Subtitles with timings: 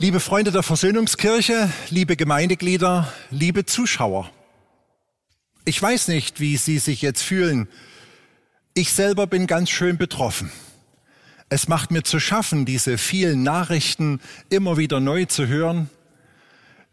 [0.00, 4.30] Liebe Freunde der Versöhnungskirche, liebe Gemeindeglieder, liebe Zuschauer.
[5.68, 7.68] Ich weiß nicht, wie Sie sich jetzt fühlen.
[8.72, 10.50] Ich selber bin ganz schön betroffen.
[11.50, 15.90] Es macht mir zu schaffen, diese vielen Nachrichten immer wieder neu zu hören,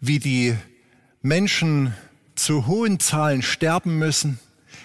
[0.01, 0.57] wie die
[1.21, 1.93] Menschen
[2.35, 4.39] zu hohen Zahlen sterben müssen,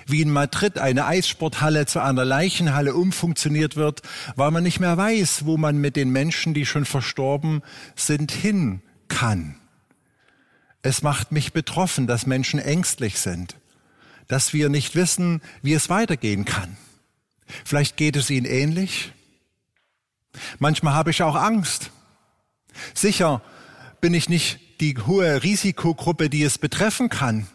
[0.07, 4.03] wie in Madrid eine Eissporthalle zu einer Leichenhalle umfunktioniert wird,
[4.37, 7.61] weil man nicht mehr weiß, wo man mit den Menschen, die schon verstorben
[7.97, 9.57] sind, hin kann.
[10.83, 13.57] Es macht mich betroffen, dass Menschen ängstlich sind,
[14.31, 16.77] dass wir nicht wissen, wie es weitergehen kann.
[17.65, 19.13] Vielleicht geht es ihnen ähnlich.
[20.61, 21.91] Manchmal habe ich auch Angst.
[22.95, 23.43] Sicher
[24.01, 27.49] bin ich nicht die hohe Risikogruppe, die es betreffen kann.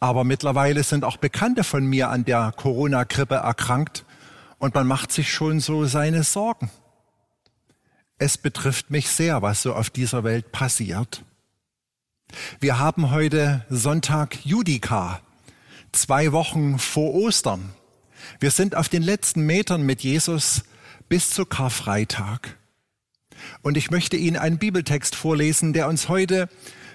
[0.00, 4.04] Aber mittlerweile sind auch Bekannte von mir an der Corona-Grippe erkrankt
[4.58, 6.70] und man macht sich schon so seine Sorgen.
[8.18, 11.22] Es betrifft mich sehr, was so auf dieser Welt passiert.
[12.58, 15.20] Wir haben heute Sonntag Judika,
[15.96, 17.72] zwei Wochen vor Ostern.
[18.40, 20.64] Wir sind auf den letzten Metern mit Jesus
[21.08, 22.56] bis zu Karfreitag.
[23.62, 26.48] Und ich möchte Ihnen einen Bibeltext vorlesen, der uns heute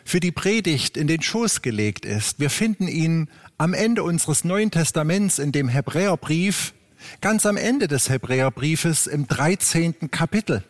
[0.04, 2.40] für die Predigt in den Schoß gelegt ist.
[2.40, 6.74] Wir finden ihn am Ende unseres Neuen Testaments in dem Hebräerbrief,
[7.22, 10.12] ganz am Ende des Hebräerbriefes im 13.
[10.12, 10.64] Kapitel.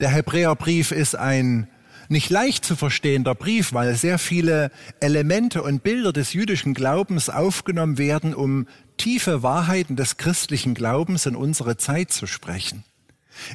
[0.00, 1.68] Der Hebräerbrief ist ein
[2.08, 7.98] nicht leicht zu verstehender Brief, weil sehr viele Elemente und Bilder des jüdischen Glaubens aufgenommen
[7.98, 12.84] werden, um tiefe Wahrheiten des christlichen Glaubens in unsere Zeit zu sprechen.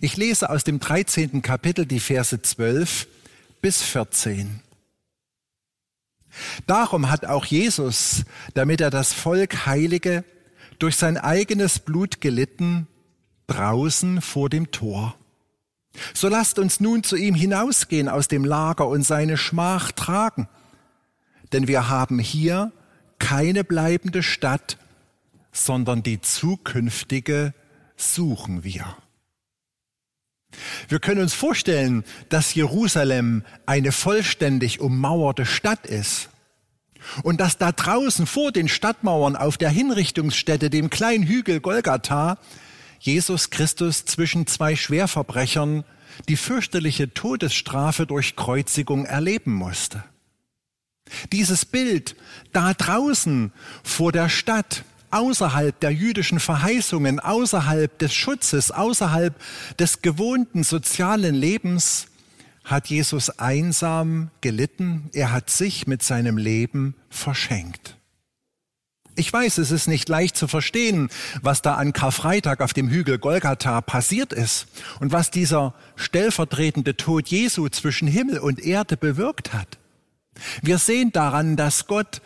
[0.01, 1.41] Ich lese aus dem 13.
[1.41, 3.07] Kapitel die Verse 12
[3.61, 4.61] bis 14.
[6.67, 8.23] Darum hat auch Jesus,
[8.53, 10.23] damit er das Volk heilige,
[10.77, 12.87] durch sein eigenes Blut gelitten,
[13.47, 15.18] draußen vor dem Tor.
[16.13, 20.47] So lasst uns nun zu ihm hinausgehen aus dem Lager und seine Schmach tragen,
[21.51, 22.71] denn wir haben hier
[23.17, 24.77] keine bleibende Stadt,
[25.51, 27.53] sondern die zukünftige
[27.97, 28.95] suchen wir.
[30.87, 36.29] Wir können uns vorstellen, dass Jerusalem eine vollständig ummauerte Stadt ist
[37.23, 42.37] und dass da draußen vor den Stadtmauern auf der Hinrichtungsstätte, dem kleinen Hügel Golgatha,
[42.99, 45.85] Jesus Christus zwischen zwei Schwerverbrechern
[46.27, 50.03] die fürchterliche Todesstrafe durch Kreuzigung erleben musste.
[51.31, 52.15] Dieses Bild
[52.51, 53.51] da draußen
[53.83, 59.33] vor der Stadt, außerhalb der jüdischen Verheißungen, außerhalb des Schutzes, außerhalb
[59.79, 62.07] des gewohnten sozialen Lebens,
[62.63, 65.09] hat Jesus einsam gelitten.
[65.13, 67.98] Er hat sich mit seinem Leben verschenkt.
[69.19, 71.09] Ich weiß, es ist nicht leicht zu verstehen,
[71.41, 74.67] was da an Karfreitag auf dem Hügel Golgatha passiert ist
[75.01, 79.77] und was dieser stellvertretende Tod Jesu zwischen Himmel und Erde bewirkt hat.
[80.61, 82.21] Wir sehen daran, dass Gott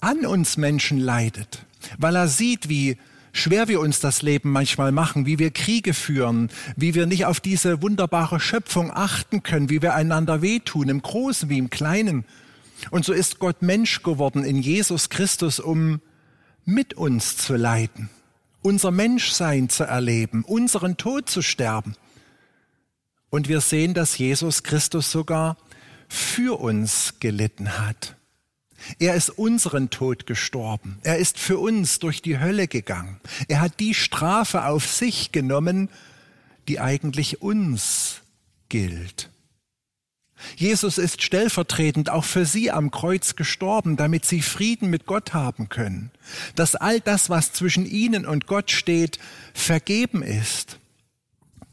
[0.00, 1.64] an uns Menschen leidet,
[1.96, 2.98] weil er sieht, wie
[3.32, 7.38] schwer wir uns das Leben manchmal machen, wie wir Kriege führen, wie wir nicht auf
[7.38, 12.24] diese wunderbare Schöpfung achten können, wie wir einander wehtun, im Großen wie im Kleinen.
[12.90, 16.00] Und so ist Gott Mensch geworden in Jesus Christus, um
[16.66, 18.10] mit uns zu leiden,
[18.60, 21.94] unser Menschsein zu erleben, unseren Tod zu sterben.
[23.30, 25.56] Und wir sehen, dass Jesus Christus sogar
[26.08, 28.16] für uns gelitten hat.
[28.98, 30.98] Er ist unseren Tod gestorben.
[31.02, 33.20] Er ist für uns durch die Hölle gegangen.
[33.48, 35.88] Er hat die Strafe auf sich genommen,
[36.68, 38.22] die eigentlich uns
[38.68, 39.30] gilt.
[40.56, 45.68] Jesus ist stellvertretend auch für sie am Kreuz gestorben, damit sie Frieden mit Gott haben
[45.68, 46.10] können,
[46.54, 49.18] dass all das, was zwischen ihnen und Gott steht,
[49.54, 50.78] vergeben ist,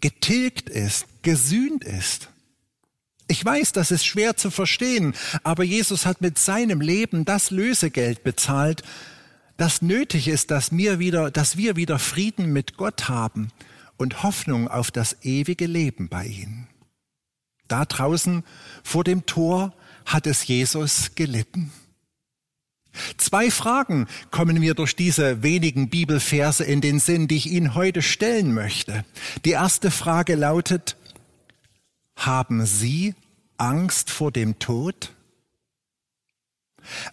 [0.01, 2.29] getilgt ist, gesühnt ist.
[3.27, 5.13] Ich weiß, das ist schwer zu verstehen,
[5.43, 8.83] aber Jesus hat mit seinem Leben das Lösegeld bezahlt,
[9.57, 13.49] das nötig ist, dass wir wieder, dass wir wieder Frieden mit Gott haben
[13.97, 16.67] und Hoffnung auf das ewige Leben bei ihm.
[17.67, 18.43] Da draußen
[18.83, 19.73] vor dem Tor
[20.05, 21.71] hat es Jesus gelitten.
[23.17, 28.01] Zwei Fragen kommen mir durch diese wenigen Bibelverse in den Sinn, die ich Ihnen heute
[28.01, 29.03] stellen möchte.
[29.45, 30.95] Die erste Frage lautet,
[32.15, 33.15] haben Sie
[33.57, 35.11] Angst vor dem Tod?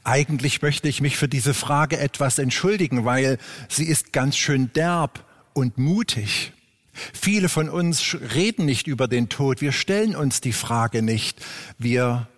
[0.04, 3.38] Eigentlich möchte ich mich für diese Frage etwas entschuldigen, weil
[3.68, 6.52] sie ist ganz schön derb und mutig.
[7.12, 11.44] Viele von uns reden nicht über den Tod, wir stellen uns die Frage nicht,
[11.78, 12.28] wir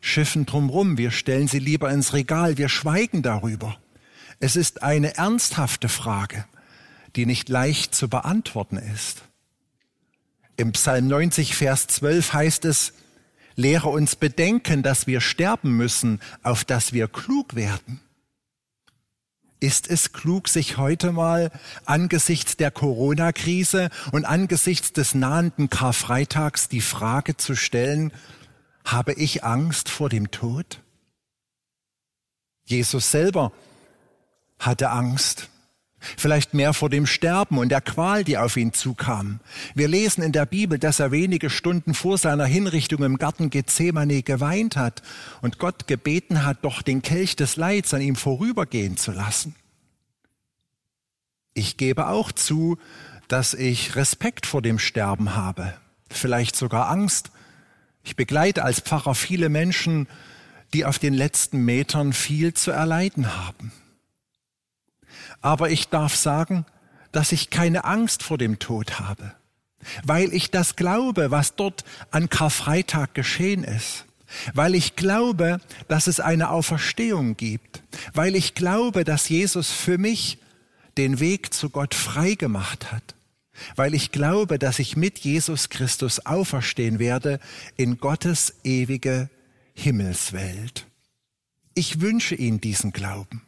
[0.00, 3.78] schiffen drumrum, wir stellen sie lieber ins Regal, wir schweigen darüber.
[4.40, 6.44] Es ist eine ernsthafte Frage,
[7.14, 9.22] die nicht leicht zu beantworten ist.
[10.56, 12.92] Im Psalm 90, Vers 12 heißt es,
[13.54, 18.00] Lehre uns bedenken, dass wir sterben müssen, auf dass wir klug werden.
[19.62, 21.52] Ist es klug, sich heute mal
[21.84, 28.12] angesichts der Corona-Krise und angesichts des nahenden Karfreitags die Frage zu stellen,
[28.84, 30.80] habe ich Angst vor dem Tod?
[32.64, 33.52] Jesus selber
[34.58, 35.48] hatte Angst.
[36.16, 39.40] Vielleicht mehr vor dem Sterben und der Qual, die auf ihn zukam.
[39.74, 44.22] Wir lesen in der Bibel, dass er wenige Stunden vor seiner Hinrichtung im Garten Gethsemane
[44.22, 45.02] geweint hat
[45.40, 49.54] und Gott gebeten hat, doch den Kelch des Leids an ihm vorübergehen zu lassen.
[51.54, 52.78] Ich gebe auch zu,
[53.28, 55.74] dass ich Respekt vor dem Sterben habe,
[56.10, 57.30] vielleicht sogar Angst.
[58.04, 60.08] Ich begleite als Pfarrer viele Menschen,
[60.74, 63.72] die auf den letzten Metern viel zu erleiden haben.
[65.42, 66.64] Aber ich darf sagen,
[67.10, 69.34] dass ich keine Angst vor dem Tod habe,
[70.04, 74.06] weil ich das glaube, was dort an Karfreitag geschehen ist,
[74.54, 77.82] weil ich glaube, dass es eine Auferstehung gibt,
[78.14, 80.38] weil ich glaube, dass Jesus für mich
[80.96, 83.14] den Weg zu Gott frei gemacht hat,
[83.76, 87.40] weil ich glaube, dass ich mit Jesus Christus auferstehen werde
[87.76, 89.28] in Gottes ewige
[89.74, 90.86] Himmelswelt.
[91.74, 93.42] Ich wünsche Ihnen diesen Glauben.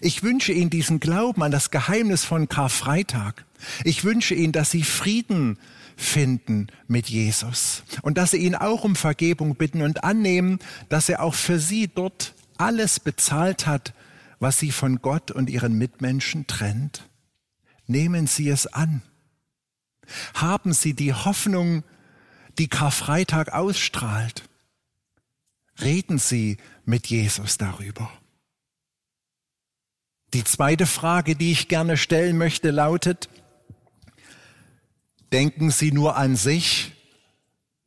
[0.00, 3.44] Ich wünsche Ihnen diesen Glauben an das Geheimnis von Karfreitag.
[3.84, 5.58] Ich wünsche Ihnen, dass Sie Frieden
[5.96, 11.22] finden mit Jesus und dass Sie ihn auch um Vergebung bitten und annehmen, dass er
[11.22, 13.94] auch für Sie dort alles bezahlt hat,
[14.38, 17.08] was Sie von Gott und Ihren Mitmenschen trennt.
[17.86, 19.02] Nehmen Sie es an.
[20.34, 21.84] Haben Sie die Hoffnung,
[22.58, 24.48] die Karfreitag ausstrahlt.
[25.80, 28.10] Reden Sie mit Jesus darüber.
[30.34, 33.28] Die zweite Frage, die ich gerne stellen möchte, lautet,
[35.32, 36.90] denken Sie nur an sich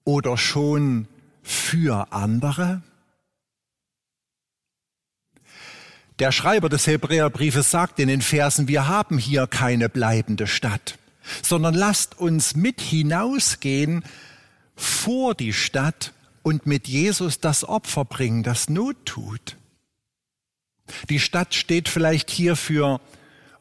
[0.06, 1.10] oder schon
[1.44, 2.82] für andere?
[6.20, 10.98] Der Schreiber des Hebräerbriefes sagt in den Versen, wir haben hier keine bleibende Stadt,
[11.44, 14.06] sondern lasst uns mit hinausgehen
[14.74, 19.58] vor die Stadt und mit Jesus das Opfer bringen, das Not tut.
[21.10, 23.02] Die Stadt steht vielleicht hier für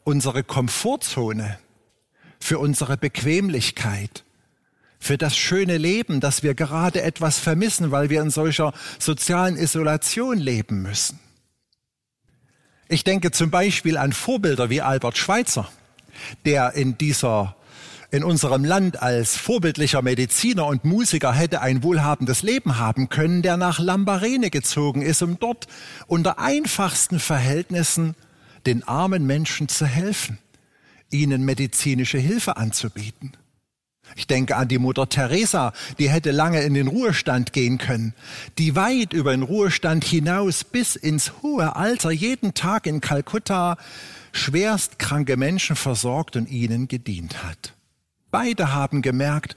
[0.03, 1.59] unsere Komfortzone,
[2.39, 4.23] für unsere Bequemlichkeit,
[4.99, 10.37] für das schöne Leben, das wir gerade etwas vermissen, weil wir in solcher sozialen Isolation
[10.37, 11.19] leben müssen.
[12.87, 15.69] Ich denke zum Beispiel an Vorbilder wie Albert Schweitzer,
[16.45, 17.56] der in dieser
[18.09, 23.57] in unserem Land als vorbildlicher Mediziner und Musiker hätte ein wohlhabendes Leben haben können, der
[23.57, 25.67] nach Lambarene gezogen ist, um dort
[26.07, 28.15] unter einfachsten Verhältnissen
[28.65, 30.37] den armen Menschen zu helfen,
[31.09, 33.33] ihnen medizinische Hilfe anzubieten.
[34.15, 38.13] Ich denke an die Mutter Teresa, die hätte lange in den Ruhestand gehen können,
[38.57, 43.77] die weit über den Ruhestand hinaus bis ins hohe Alter jeden Tag in Kalkutta
[44.31, 47.73] schwerst kranke Menschen versorgt und ihnen gedient hat.
[48.37, 49.55] Beide haben gemerkt,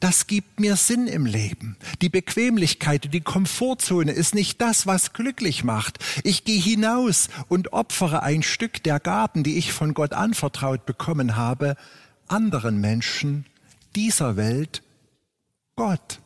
[0.00, 1.76] das gibt mir Sinn im Leben.
[2.00, 5.98] Die Bequemlichkeit, die Komfortzone ist nicht das, was glücklich macht.
[6.22, 11.36] Ich gehe hinaus und opfere ein Stück der Gaben, die ich von Gott anvertraut bekommen
[11.36, 11.76] habe,
[12.26, 13.44] anderen Menschen
[13.94, 14.82] dieser Welt
[15.76, 16.20] Gott.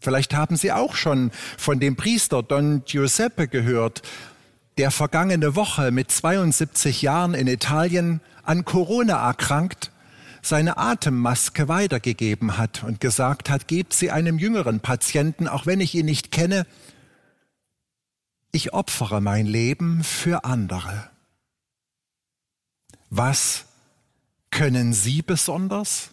[0.00, 4.00] Vielleicht haben Sie auch schon von dem Priester Don Giuseppe gehört,
[4.78, 9.90] der vergangene Woche mit 72 Jahren in Italien an Corona erkrankt
[10.46, 15.94] seine Atemmaske weitergegeben hat und gesagt hat, gebt sie einem jüngeren Patienten, auch wenn ich
[15.94, 16.66] ihn nicht kenne.
[18.52, 21.10] Ich opfere mein Leben für andere.
[23.10, 23.66] Was
[24.50, 26.10] können Sie besonders?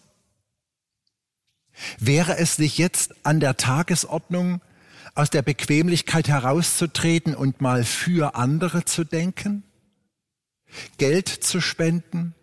[1.98, 4.60] Wäre es nicht jetzt an der Tagesordnung,
[5.14, 9.62] aus der Bequemlichkeit herauszutreten und mal für andere zu denken?
[10.96, 12.34] Geld zu spenden?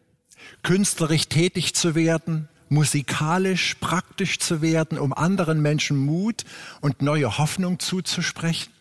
[0.64, 6.46] Künstlerisch tätig zu werden, musikalisch praktisch zu werden, um anderen Menschen Mut
[6.82, 8.72] und neue Hoffnung zuzusprechen?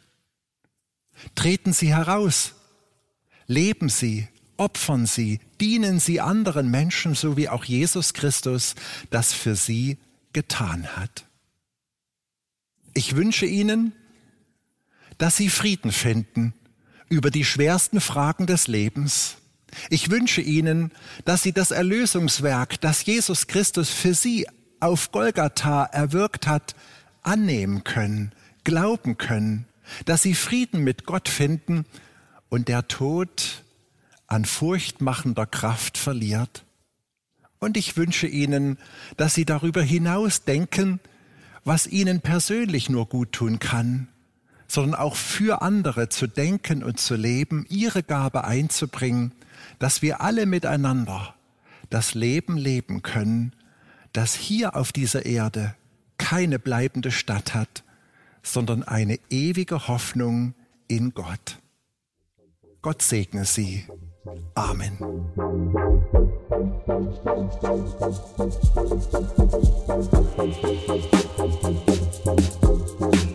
[1.35, 2.55] Treten Sie heraus,
[3.47, 8.75] leben Sie, opfern Sie, dienen Sie anderen Menschen, so wie auch Jesus Christus
[9.11, 9.99] das für Sie
[10.33, 11.25] getan hat.
[12.95, 13.93] Ich wünsche Ihnen,
[15.19, 16.55] dass Sie Frieden finden
[17.09, 19.38] über die schwersten Fragen des Lebens.
[19.91, 20.93] Ich wünsche Ihnen,
[21.25, 24.47] dass Sie das Erlösungswerk, das Jesus Christus für Sie
[24.81, 26.75] auf Golgatha erwirkt hat,
[27.23, 28.33] annehmen können,
[28.65, 29.67] glauben können,
[30.05, 31.85] dass Sie Frieden mit Gott finden
[32.49, 33.65] und der Tod
[34.27, 36.65] an furchtmachender Kraft verliert.
[37.59, 38.79] Und ich wünsche Ihnen,
[39.17, 41.01] dass Sie darüber hinaus denken,
[41.65, 44.09] was Ihnen persönlich nur gut tun kann,
[44.69, 49.33] sondern auch für andere zu denken und zu leben, Ihre Gabe einzubringen,
[49.79, 51.35] dass wir alle miteinander
[51.91, 53.53] das Leben leben können,
[54.13, 55.75] das hier auf dieser Erde
[56.19, 57.83] keine bleibende Stadt hat,
[58.43, 60.55] sondern eine ewige Hoffnung
[60.87, 61.59] in Gott.
[62.83, 63.87] Gott segne Sie.
[64.55, 64.99] Amen.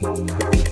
[0.03, 0.62] Thank